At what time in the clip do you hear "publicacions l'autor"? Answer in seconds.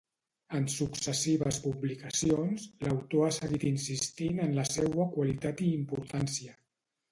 1.65-3.27